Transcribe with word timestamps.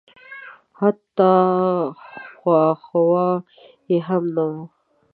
حتی 0.79 1.33
خواښاوه 2.37 3.27
یې 3.91 3.97
هم 4.07 4.23
نه. 4.35 4.45